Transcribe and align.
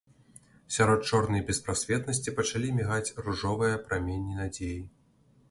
Сярод 0.77 1.03
чорнай 1.09 1.43
беспрасветнасці 1.49 2.33
пачалі 2.41 2.73
мігаць 2.79 3.13
ружовыя 3.27 3.77
праменні 3.87 4.41
надзеі. 4.41 4.81